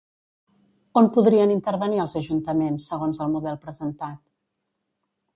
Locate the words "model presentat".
3.35-4.21